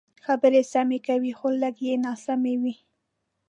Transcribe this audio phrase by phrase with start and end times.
[0.25, 2.75] خبرې سمې کوې خو لکۍ یې ناسمې وي.